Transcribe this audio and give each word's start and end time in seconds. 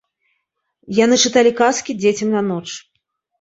Яны 0.99 1.15
чыталі 1.25 1.51
казкі 1.61 1.91
дзецям 2.01 2.33
на 2.39 2.45
ноч. 2.49 2.65